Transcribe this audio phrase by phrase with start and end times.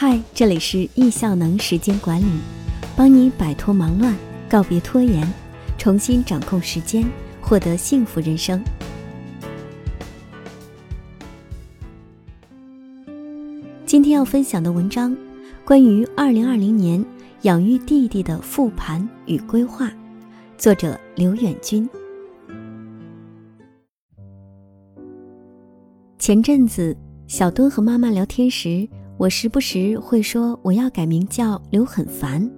[0.00, 2.38] 嗨，这里是易效能时间管理，
[2.96, 4.16] 帮你摆脱忙乱，
[4.48, 5.28] 告别拖延，
[5.76, 7.04] 重新掌控时间，
[7.40, 8.62] 获得幸福人生。
[13.84, 15.16] 今天要分享的文章，
[15.64, 17.04] 关于二零二零年
[17.42, 19.90] 养育弟弟的复盘与规划，
[20.56, 21.90] 作者刘远军。
[26.20, 26.96] 前阵子，
[27.26, 28.88] 小墩和妈妈聊天时。
[29.18, 32.48] 我时不时会说我要改名叫刘很烦，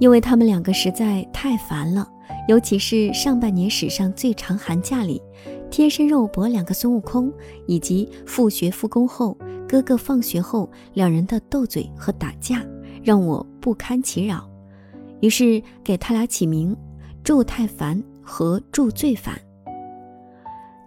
[0.00, 2.06] 因为他们两个实在太烦了。
[2.48, 5.22] 尤其是上半年史上最长寒假里，
[5.70, 7.32] 贴身肉搏两个孙悟空，
[7.66, 12.64] 以及复学复工后哥哥放学后两人的斗嘴和打架，
[13.04, 14.48] 让我不堪其扰。
[15.20, 16.76] 于是给他俩起名
[17.22, 19.40] “祝太烦”和“祝最烦”。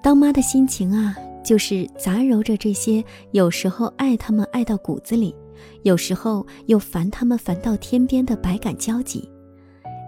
[0.04, 1.16] 当妈的心情啊！
[1.50, 5.36] 就是杂糅着这些，有时候爱他们爱到骨子里，
[5.82, 9.28] 有时候又烦他们烦到天边的百感交集。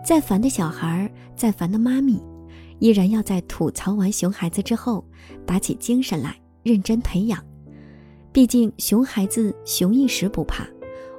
[0.05, 2.21] 再烦的小孩，再烦的妈咪，
[2.77, 5.03] 依然要在吐槽完熊孩子之后，
[5.43, 7.43] 打起精神来认真培养。
[8.31, 10.67] 毕竟熊孩子熊一时不怕，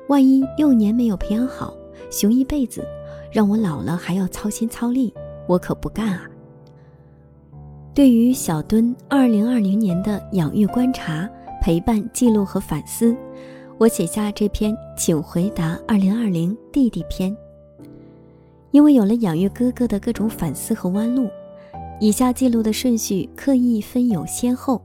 [0.09, 1.75] 万一幼年没有培养好，
[2.12, 2.86] 熊一辈子，
[3.33, 5.12] 让我老了还要操心操力，
[5.48, 6.31] 我可不干啊！
[7.95, 11.29] 对于小墩二零二零年的养育观察、
[11.61, 13.15] 陪伴、记录和反思，
[13.77, 17.31] 我写下这篇《请回答二零二零弟弟篇》。
[18.70, 21.29] 因为有了养育哥哥的各种反思和弯路，
[22.01, 24.81] 以下记录的顺序刻意分有先后，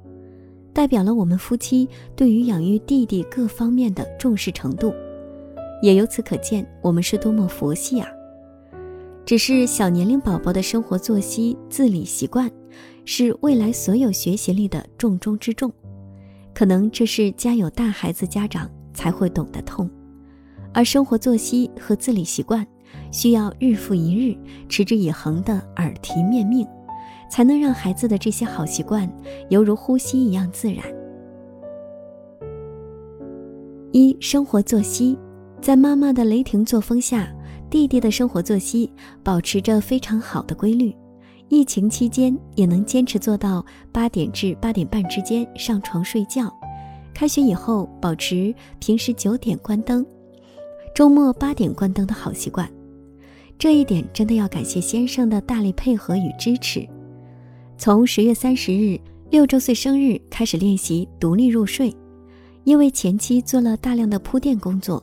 [0.73, 4.93] 代表了我们夫妻对于养育弟弟各方面的重视程度，
[5.81, 8.09] 也由此可见我们是多么佛系啊！
[9.25, 12.51] 只是小年龄宝宝的生活作息、自理习惯。
[13.09, 15.71] 是未来所有学习力的重中之重，
[16.53, 19.89] 可能这是家有大孩子家长才会懂得痛，
[20.73, 22.67] 而生活作息和自理习惯，
[23.09, 24.37] 需要日复一日、
[24.67, 26.67] 持之以恒的耳提面命，
[27.31, 29.09] 才能让孩子的这些好习惯
[29.49, 30.83] 犹如呼吸一样自然。
[33.93, 35.17] 一、生活作息，
[35.61, 37.33] 在妈妈的雷霆作风下，
[37.69, 38.91] 弟弟的生活作息
[39.23, 40.93] 保持着非常好的规律。
[41.49, 46.53] 疫情期间也能坚持做到八点至八点半之间上床睡觉，
[47.13, 50.05] 开学以后保持平时九点关灯，
[50.93, 52.69] 周末八点关灯的好习惯。
[53.57, 56.87] 这一点真的要感谢先生的大力配合与支持。
[57.77, 58.99] 从十月三十日
[59.29, 61.95] 六周岁生日开始练习独立入睡，
[62.65, 65.01] 因为前期做了大量的铺垫工作，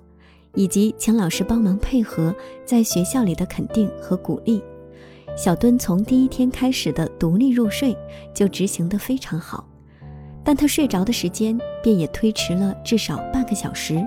[0.54, 2.34] 以及请老师帮忙配合
[2.66, 4.62] 在学校里的肯定和鼓励。
[5.36, 7.96] 小墩从第一天开始的独立入睡
[8.32, 9.66] 就执行得非常好，
[10.44, 14.00] 但他睡着的时间便也推迟了至少半个小时。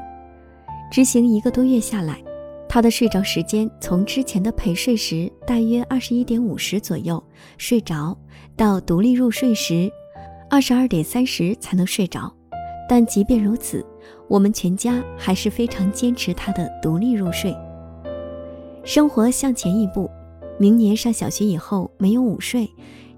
[0.90, 2.24] 执行一个多月下来，
[2.70, 7.22] 他的睡着时间从之前的陪睡时大约二十一点五十左右
[7.58, 8.18] 睡着，
[8.56, 9.92] 到独立入睡时
[10.50, 12.34] 二十二点三十才能睡着。
[12.88, 13.86] 但即便如此，
[14.30, 17.54] 我们全家还是非常坚持他的独立入睡。
[18.86, 20.10] 生活向前一步。
[20.60, 22.68] 明年上小学以后没有午睡，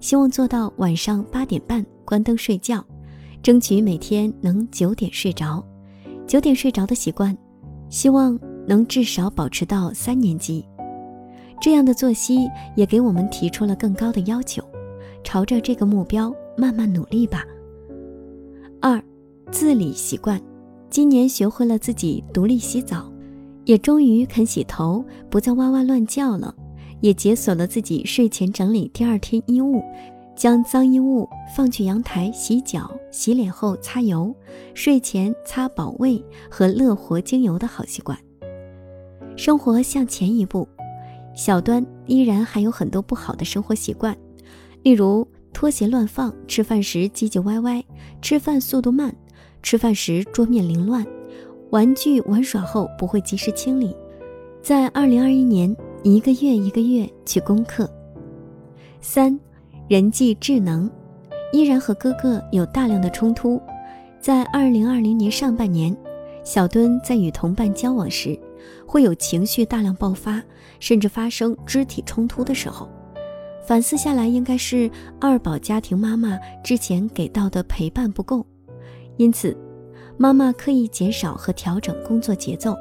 [0.00, 2.84] 希望做到晚上八点半关灯睡觉，
[3.42, 5.64] 争取每天能九点睡着。
[6.26, 7.36] 九点睡着的习惯，
[7.88, 10.64] 希望能至少保持到三年级。
[11.60, 14.62] 这样的作息也给我们提出了更高的要求，
[15.24, 17.44] 朝着这个目标慢慢努力吧。
[18.80, 19.02] 二，
[19.50, 20.40] 自理习惯，
[20.88, 23.10] 今年学会了自己独立洗澡，
[23.64, 26.54] 也终于肯洗头，不再哇哇乱叫了。
[27.00, 29.82] 也解锁了自己睡前整理第二天衣物，
[30.36, 34.34] 将脏衣物放去阳台洗脚、洗脸后擦油，
[34.74, 38.18] 睡前擦保卫和乐活精油的好习惯。
[39.36, 40.68] 生活向前一步，
[41.34, 44.14] 小端依然还有很多不好的生活习惯，
[44.82, 47.82] 例如拖鞋乱放、吃饭时唧唧歪歪、
[48.20, 49.14] 吃饭速度慢、
[49.62, 51.06] 吃饭时桌面凌乱、
[51.70, 53.96] 玩具玩耍后不会及时清理。
[54.60, 55.74] 在二零二一年。
[56.02, 57.88] 一个月一个月去攻克。
[59.02, 59.38] 三，
[59.86, 60.90] 人际智能，
[61.52, 63.60] 依然和哥哥有大量的冲突。
[64.18, 65.94] 在二零二零年上半年，
[66.42, 68.38] 小墩在与同伴交往时，
[68.86, 70.42] 会有情绪大量爆发，
[70.78, 72.88] 甚至发生肢体冲突的时候。
[73.62, 78.44] 反思下来，应该是二宝家庭妈妈之前给到的陪伴不够，
[79.18, 79.54] 因此，
[80.16, 82.74] 妈妈刻意减少和调整工作节奏。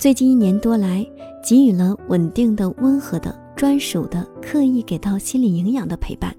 [0.00, 1.06] 最近一年多来，
[1.42, 6.34] 给予了稳定的、温和的、专属的、刻意给到心理营养的陪伴。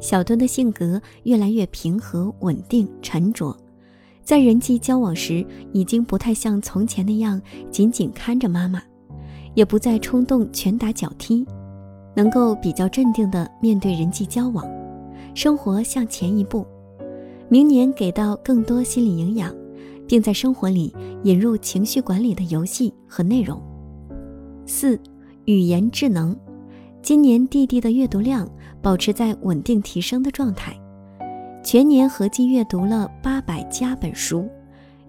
[0.00, 3.56] 小墩的性格越来越平和、稳定、沉着，
[4.24, 7.40] 在人际交往时，已经不太像从前那样
[7.70, 8.82] 紧紧看着妈妈，
[9.54, 11.46] 也不再冲动拳打脚踢，
[12.16, 14.68] 能够比较镇定地面对人际交往，
[15.32, 16.66] 生活向前一步。
[17.48, 19.54] 明年给到更多心理营养，
[20.10, 20.92] 并在生活里
[21.22, 23.62] 引入情绪管理的游戏和内容。
[24.66, 24.98] 四、
[25.44, 26.36] 语言智能，
[27.00, 28.50] 今年弟弟的阅读量
[28.82, 30.76] 保持在稳定提升的状态，
[31.62, 34.48] 全年合计阅读了八百加本书，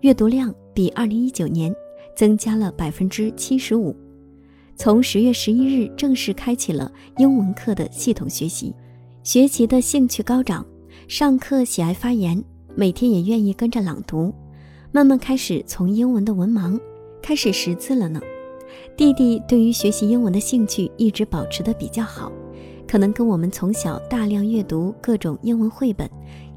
[0.02, 1.74] 阅读量比二零一九年
[2.16, 3.96] 增加了百分之七十五。
[4.76, 8.72] 从十月十一日正式开启了英文课的系统学习，
[9.24, 10.64] 学习的兴趣高涨。
[11.08, 12.44] 上课喜爱发言，
[12.76, 14.32] 每天也愿意跟着朗读，
[14.94, 16.80] 慢慢开始从英文的文盲
[17.22, 18.20] 开始识字了呢。
[18.98, 22.32] 弟弟对于学习英文的兴趣一直保持的比较好，
[22.88, 26.10] 可能跟我们从小大量阅读各种英文绘本，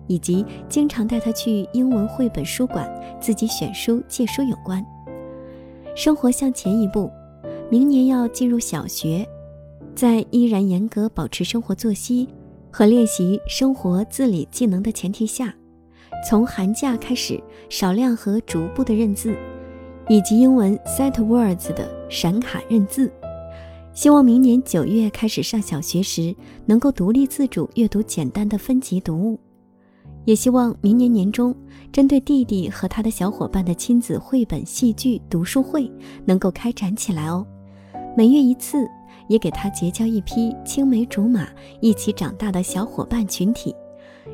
[0.09, 4.85] 以及经常带他去英文绘本书馆自己选书借书有关。
[5.95, 7.09] 生活向前一步，
[7.71, 9.25] 明年要进入小学，
[9.95, 12.29] 在依然严格保持生活作息。
[12.77, 15.55] 和练习生活自理技能的前提下，
[16.27, 17.39] 从寒假开始
[17.69, 19.37] 少量和逐步的认字，
[20.09, 23.13] 以及英文 set words 的闪卡认字。
[23.93, 26.35] 希望明年九月开始上小学时，
[26.67, 29.39] 能够独立自主阅读简单的分级读物。
[30.25, 31.55] 也希望明年年中，
[31.93, 35.91] 针对弟弟和他的小伙伴的亲子绘本戏剧读书会
[36.25, 37.47] 能够开展起来哦，
[38.17, 38.89] 每月一次。
[39.27, 41.49] 也给他结交一批青梅竹马、
[41.81, 43.75] 一起长大的小伙伴群体，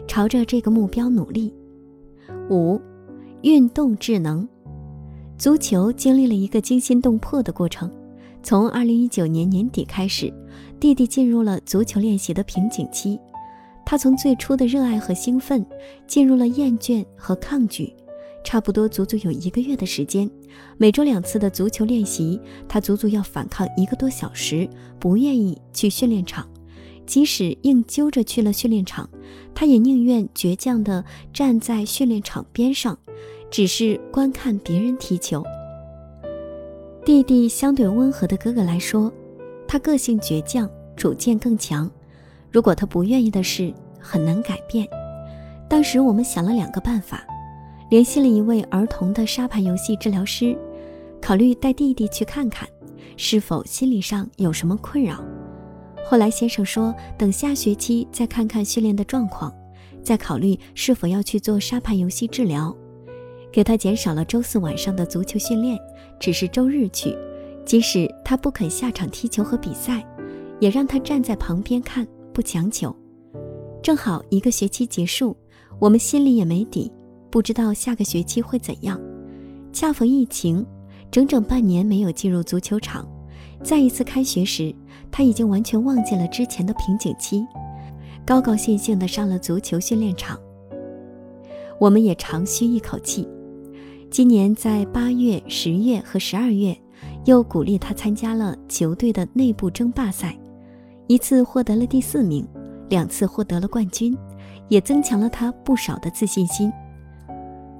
[0.09, 1.55] 朝着这个目标努力。
[2.51, 2.81] 五，
[3.43, 4.47] 运动智能，
[5.39, 7.89] 足球经历了一个惊心动魄的过程。
[8.43, 10.33] 从二零一九年年底开始，
[10.81, 13.21] 弟弟进入了足球练习的瓶颈期，
[13.87, 15.65] 他从最初的热爱和兴奋，
[16.09, 17.95] 进入了厌倦和抗拒。
[18.43, 20.29] 差不多足足有一个月的时间，
[20.77, 24.69] 每周两次的足球练习，他足足要反抗一个多小时，
[24.99, 26.50] 不愿意去训练场。
[27.11, 29.11] 即使硬揪着去了训练场，
[29.53, 32.97] 他也宁愿倔强地站在训练场边上，
[33.51, 35.43] 只是观看别人踢球。
[37.05, 39.13] 弟弟相对温和的哥哥来说，
[39.67, 41.91] 他个性倔强，主见更强。
[42.49, 44.87] 如果他不愿意的事，很难改变。
[45.69, 47.27] 当时我们想了两个办法。
[47.91, 50.57] 联系了一位儿童的沙盘游戏治疗师，
[51.21, 52.69] 考虑带弟弟去看看，
[53.17, 55.25] 是否心理上有什么困扰。
[56.11, 59.55] 后来先生说，等下学期再看看训练的状况，
[60.03, 62.77] 再考虑是否要去做沙盘游戏治疗。
[63.53, 65.79] 给他减少了周四晚上的足球训练，
[66.19, 67.17] 只是周日去。
[67.65, 70.05] 即使他不肯下场踢球和比赛，
[70.59, 72.93] 也让他站在旁边看，不强求。
[73.81, 75.37] 正好一个学期结束，
[75.79, 76.91] 我们心里也没底。
[77.31, 79.01] 不知道下个学期会怎样，
[79.73, 80.67] 恰逢疫情，
[81.09, 83.09] 整整半年没有进入足球场。
[83.63, 84.75] 再一次开学时，
[85.11, 87.47] 他已经完全忘记了之前的瓶颈期，
[88.25, 90.39] 高高兴兴地上了足球训练场。
[91.79, 93.29] 我们也长吁一口气。
[94.11, 96.77] 今年在八月、十月和十二月，
[97.27, 100.37] 又鼓励他参加了球队的内部争霸赛，
[101.07, 102.47] 一次获得了第四名，
[102.89, 104.17] 两次获得了冠军，
[104.69, 106.73] 也增强了他不少的自信心。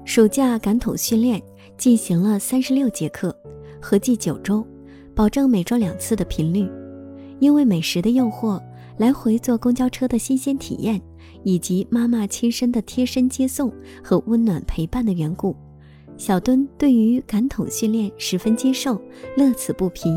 [0.05, 1.41] 暑假感统训练
[1.77, 3.35] 进行了三十六节课，
[3.81, 4.65] 合计九周，
[5.13, 6.67] 保证每周两次的频率。
[7.41, 8.61] 因为美食的诱惑，
[8.97, 11.01] 来回坐公交车的新鲜体验，
[11.43, 13.69] 以及妈妈亲身的贴身接送
[14.01, 15.53] 和温暖陪伴的缘故，
[16.17, 19.01] 小墩对于感统训练十分接受，
[19.35, 20.09] 乐此不疲。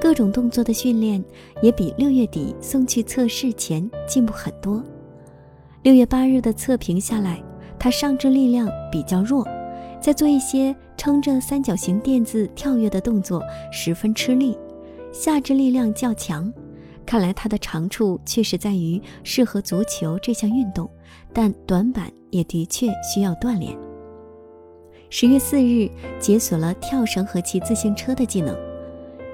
[0.00, 1.24] 各种动作的训练
[1.62, 4.82] 也比六月底送去测试前进步很多。
[5.82, 7.42] 六月八日的测评下来。
[7.80, 9.46] 他上肢力量比较弱，
[10.02, 14.58] 在做一些撑着三角形垫子跳跃的动作十分吃力，
[15.12, 16.52] 下肢力量较强。
[17.06, 20.90] 看来他的长处确实在于适合足球这项运动，
[21.32, 23.74] 但短板也的确需要锻炼。
[25.08, 28.54] 十月四日解锁了跳绳和骑自行车的技能，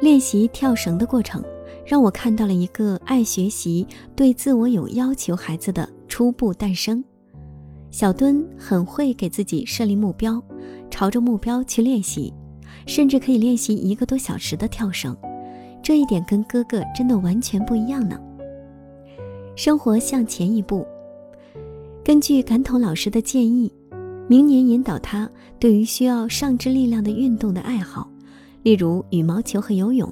[0.00, 1.42] 练习跳绳的过程
[1.84, 7.02] 让我看到了一个爱学习、对自我有要求孩子的初步诞生。
[7.90, 10.40] 小墩很会给自己设立目标，
[10.92, 12.32] 朝着目标去练习，
[12.86, 15.16] 甚至可以练习一个多小时的跳绳。
[15.84, 18.18] 这一点跟哥哥真的完全不一样呢。
[19.54, 20.84] 生活向前一步，
[22.02, 23.70] 根据感统老师的建议，
[24.26, 28.10] 明年引导他对于需要上肢力量的运动的爱好，
[28.62, 30.10] 例如羽毛球和游泳，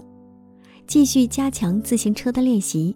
[0.86, 2.94] 继续加强自行车的练习。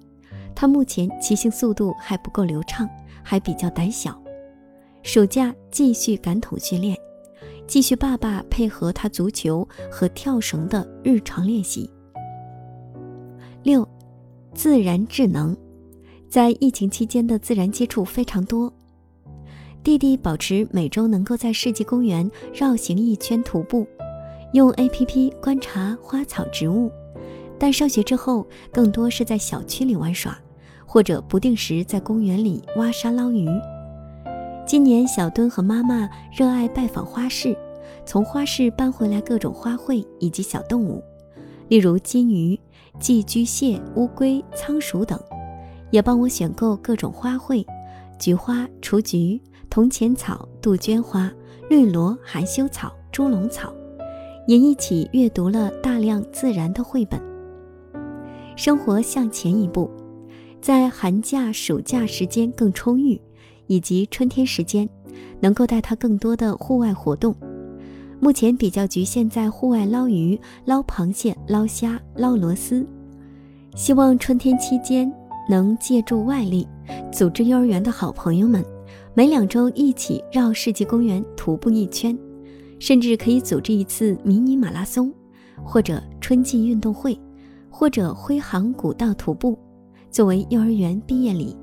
[0.55, 2.87] 他目前骑行速度还不够流畅，
[3.23, 4.15] 还比较胆小。
[5.03, 6.95] 暑假继续感统训练，
[7.67, 11.91] 继续爸爸配合他足球和跳绳的日常练习。
[13.67, 13.85] 六，
[14.55, 15.57] 自然智能，
[16.29, 18.73] 在疫情期间的自然接触非常多。
[19.83, 23.85] 弟弟保持每周能够在世纪公园绕行一圈徒步，
[24.53, 26.93] 用 APP 观察花草植物，
[27.59, 30.39] 但上学之后更多是在小区里玩耍，
[30.87, 33.49] 或者不定时在公园里挖沙捞鱼。
[34.65, 37.59] 今年小墩和妈妈热爱拜访花市，
[38.05, 41.03] 从花市搬回来各种花卉以及小动物，
[41.67, 42.57] 例如金鱼、
[42.99, 45.21] 寄居蟹、乌龟、仓鼠等，
[45.91, 47.65] 也帮我选购各种花卉，
[48.19, 49.41] 菊花、雏菊。
[49.69, 51.31] 铜钱草、杜鹃花、
[51.69, 53.71] 绿萝、含羞草、猪笼草，
[54.47, 57.21] 也一起阅读了大量自然的绘本。
[58.57, 59.91] 生活向前一步，
[60.63, 63.21] 在寒假、暑假时间更充裕，
[63.67, 64.89] 以及春天时间，
[65.41, 67.35] 能够带他更多的户外活动。
[68.19, 72.87] 目前比较局限在户外捞鱼、捞螃蟹、捞虾、捞螺丝。
[73.75, 75.13] 希望春天期间
[75.49, 76.67] 能借助外力，
[77.13, 78.65] 组织幼儿园的好朋友们。
[79.15, 82.17] 每两周一起绕世纪公园徒步一圈，
[82.79, 85.13] 甚至可以组织一次迷你马拉松，
[85.65, 87.19] 或者春季运动会，
[87.71, 89.59] 或者挥航古道徒步，
[90.11, 91.57] 作为幼儿园毕业礼。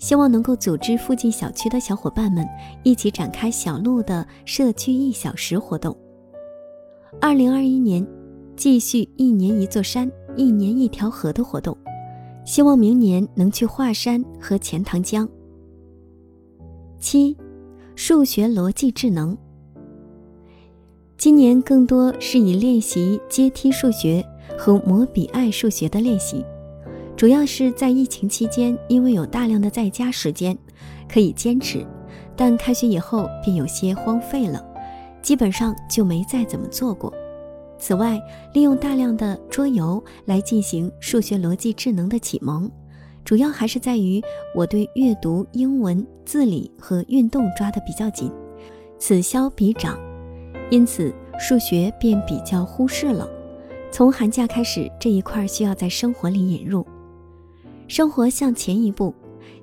[0.00, 2.44] 希望能够组织附近小区的小伙伴们
[2.82, 5.96] 一起展开小路的社区一小时活动。
[7.20, 8.04] 二零二一年，
[8.56, 11.76] 继续一年一座山、一年一条河的活动，
[12.44, 15.28] 希望明年能去华山和钱塘江。
[16.98, 17.36] 七，
[17.94, 19.36] 数学逻辑智能。
[21.18, 24.24] 今年更多是以练习阶梯数学
[24.56, 26.42] 和摩比爱数学的练习，
[27.20, 30.56] 主要是在疫情期间，因为有大量的在家时间，
[31.06, 31.86] 可以坚持，
[32.34, 34.64] 但开学以后便有些荒废了，
[35.20, 37.12] 基本上就没再怎么做过。
[37.78, 38.18] 此外，
[38.54, 42.70] 利用大量的桌游来进行数学逻辑智能的启蒙。
[43.22, 44.22] 主要还是在于
[44.56, 48.32] 我对阅读、英文、字理和运动抓得比较紧，
[48.98, 49.98] 此消彼长，
[50.70, 53.28] 因此数学便比较忽视了。
[53.92, 56.82] 从寒假开始，这一块需要在生活里引入。
[57.90, 59.12] 生活向前一步，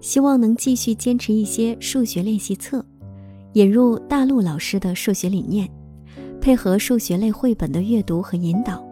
[0.02, 2.86] 希望能继续坚持一些数学练习册，
[3.54, 5.66] 引入大陆老师的数学理念，
[6.42, 8.86] 配合数学类绘本的阅读和引导。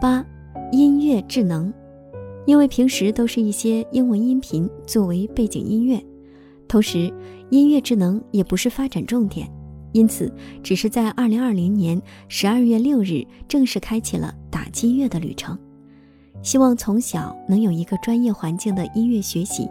[0.00, 0.24] 八，
[0.72, 1.70] 音乐智能。
[2.46, 6.02] 因为平时都是一些英文音频作为背景音乐，
[6.66, 7.12] 同时
[7.50, 9.46] 音乐智能也不是发展重点，
[9.92, 10.32] 因此
[10.62, 15.56] 只是在二零二零年十二月六日正式开启了打击乐的旅程。
[16.42, 19.68] 希望从小能有一个专业环境的音乐学习，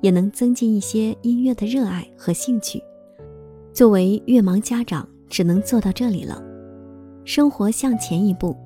[0.00, 2.82] 也能增进一些音乐的热爱和兴趣。
[3.72, 6.42] 作为乐盲家长，只能做到这里了。
[7.24, 8.56] 生活向前一步。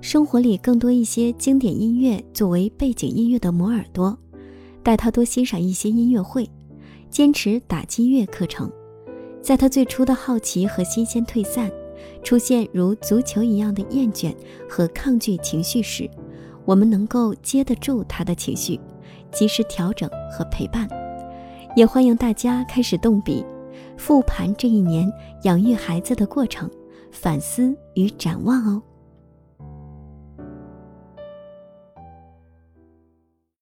[0.00, 4.14] 生活里更多一些经典音乐作为背景音乐的磨耳朵，
[4.82, 6.46] 带他多欣赏一些音乐会，
[7.08, 8.70] 坚持打击乐课程。
[9.40, 11.72] 在他最初的好奇和新鲜退散，
[12.22, 14.34] 出现如足球一样的厌倦
[14.68, 16.06] 和抗拒情绪时，
[16.64, 18.80] 我们能够接得住他的情绪，
[19.30, 20.88] 及时调整和陪伴。
[21.76, 23.44] 也欢迎大家开始动笔，
[23.96, 26.70] 复盘这一年养育孩子的过程，
[27.10, 28.82] 反思与展望哦。